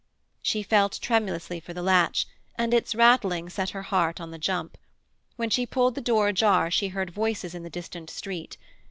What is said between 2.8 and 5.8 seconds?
rattling set her heart on the jump. When she